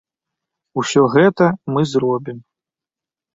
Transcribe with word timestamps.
Усё 0.83 1.03
гэта 1.15 1.49
мы 1.75 1.85
зробім. 1.93 2.41